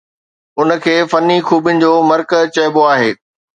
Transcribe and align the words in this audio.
ان 0.59 0.69
کي 0.83 0.95
فني 1.11 1.37
خوبين 1.47 1.75
جو 1.83 1.91
مرقع 2.09 2.41
چئبو 2.55 2.81
آهي 2.93 3.11